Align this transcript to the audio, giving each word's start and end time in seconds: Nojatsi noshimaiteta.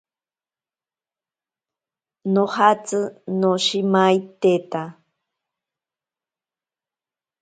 Nojatsi 2.33 2.99
noshimaiteta. 3.39 4.81